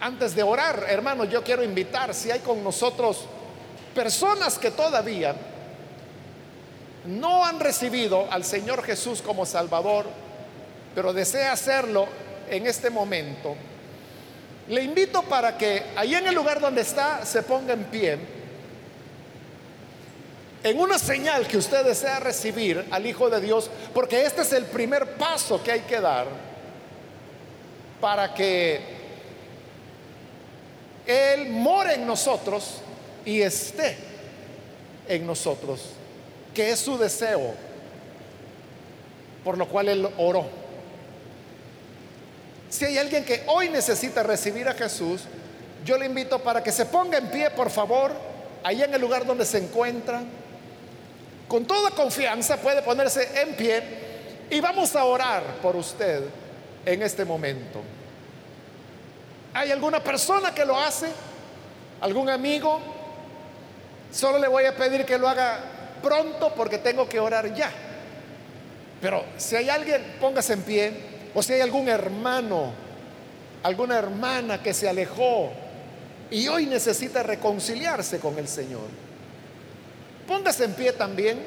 [0.00, 3.24] antes de orar, hermanos, yo quiero invitar si hay con nosotros
[3.94, 5.34] personas que todavía
[7.06, 10.06] no han recibido al Señor Jesús como Salvador,
[10.94, 12.06] pero desea hacerlo
[12.48, 13.56] en este momento
[14.68, 18.18] le invito para que ahí en el lugar donde está se ponga en pie.
[20.62, 24.64] En una señal que usted desea recibir al Hijo de Dios, porque este es el
[24.66, 26.26] primer paso que hay que dar
[28.00, 28.80] para que
[31.06, 32.80] Él more en nosotros
[33.24, 33.96] y esté
[35.08, 35.80] en nosotros,
[36.52, 37.54] que es su deseo,
[39.44, 40.57] por lo cual Él oró.
[42.70, 45.22] Si hay alguien que hoy necesita recibir a Jesús,
[45.84, 48.12] yo le invito para que se ponga en pie, por favor,
[48.62, 50.22] ahí en el lugar donde se encuentra.
[51.46, 53.82] Con toda confianza puede ponerse en pie
[54.50, 56.24] y vamos a orar por usted
[56.84, 57.80] en este momento.
[59.54, 61.06] ¿Hay alguna persona que lo hace?
[62.02, 62.80] ¿Algún amigo?
[64.12, 65.58] Solo le voy a pedir que lo haga
[66.02, 67.70] pronto porque tengo que orar ya.
[69.00, 70.92] Pero si hay alguien, póngase en pie,
[71.34, 72.72] o si hay algún hermano,
[73.62, 75.50] alguna hermana que se alejó
[76.30, 78.88] y hoy necesita reconciliarse con el Señor,
[80.26, 81.38] póngase en pie también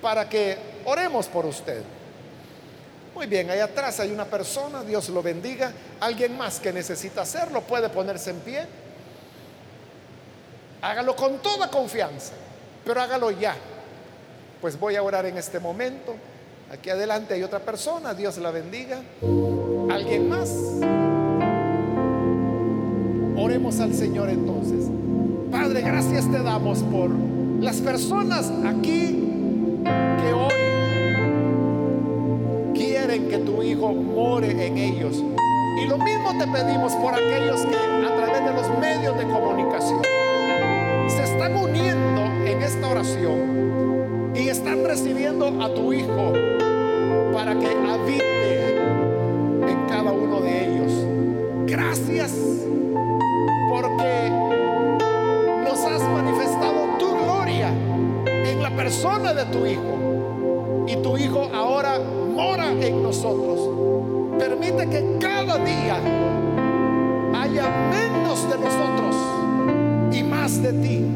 [0.00, 1.82] para que oremos por usted.
[3.14, 5.72] Muy bien, ahí atrás hay una persona, Dios lo bendiga.
[6.00, 8.66] Alguien más que necesita hacerlo puede ponerse en pie.
[10.80, 12.32] Hágalo con toda confianza,
[12.84, 13.56] pero hágalo ya.
[14.60, 16.14] Pues voy a orar en este momento.
[16.72, 19.00] Aquí adelante hay otra persona, Dios la bendiga.
[19.90, 20.48] ¿Alguien más?
[23.36, 24.86] Oremos al Señor entonces.
[25.50, 27.10] Padre, gracias te damos por
[27.60, 29.18] las personas aquí
[29.84, 30.52] que hoy
[32.72, 35.16] quieren que tu Hijo more en ellos.
[35.82, 40.02] Y lo mismo te pedimos por aquellos que a través de los medios de comunicación
[41.08, 46.32] se están uniendo en esta oración y están recibiendo a tu Hijo
[47.58, 48.76] que habite
[49.68, 50.92] en cada uno de ellos.
[51.66, 52.32] Gracias
[53.68, 54.30] porque
[55.64, 57.70] nos has manifestado tu gloria
[58.26, 60.84] en la persona de tu Hijo.
[60.86, 61.98] Y tu Hijo ahora
[62.34, 64.38] mora en nosotros.
[64.38, 65.96] Permite que cada día
[67.34, 69.16] haya menos de nosotros
[70.12, 71.06] y más de ti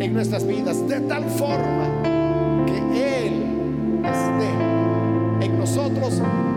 [0.00, 1.89] en nuestras vidas, de tal forma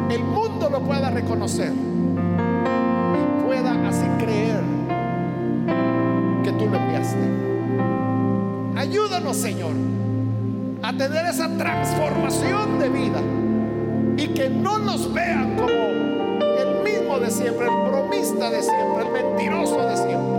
[0.09, 4.61] el mundo lo pueda reconocer y pueda así creer
[6.43, 7.17] que tú lo enviaste.
[8.77, 9.73] Ayúdanos, Señor,
[10.81, 13.21] a tener esa transformación de vida
[14.17, 19.11] y que no nos vean como el mismo de siempre, el bromista de siempre, el
[19.11, 20.32] mentiroso de siempre,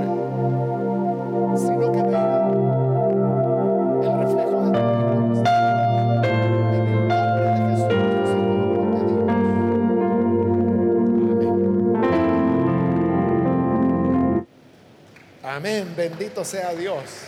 [16.17, 17.24] Bendito sea Dios.